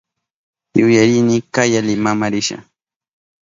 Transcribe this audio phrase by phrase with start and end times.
[0.79, 2.57] Yuyarini kaya Limama risha.